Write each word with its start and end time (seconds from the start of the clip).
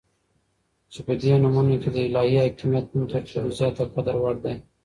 چې 0.93 0.99
په 1.05 1.13
دي 1.21 1.31
نومونو 1.43 1.75
كې 1.81 1.89
دالهي 1.95 2.37
حاكميت 2.45 2.85
نوم 2.93 3.05
تر 3.13 3.21
ټولو 3.29 3.49
زيات 3.57 3.73
دقدر 3.79 4.15
وړ 4.19 4.35
دى 4.43 4.55